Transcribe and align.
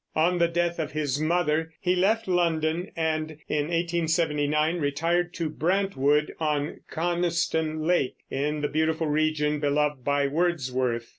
On 0.15 0.39
the 0.39 0.47
death 0.47 0.79
of 0.79 0.93
his 0.93 1.19
mother 1.21 1.71
he 1.79 1.95
left 1.95 2.27
London 2.27 2.89
and, 2.95 3.37
in 3.47 3.65
1879, 3.67 4.77
retired 4.79 5.31
to 5.35 5.47
Brantwood, 5.47 6.33
on 6.39 6.79
Coniston 6.89 7.85
Lake, 7.85 8.15
in 8.27 8.61
the 8.61 8.67
beautiful 8.67 9.05
region 9.05 9.59
beloved 9.59 9.99
of 10.07 10.31
Wordsworth. 10.31 11.09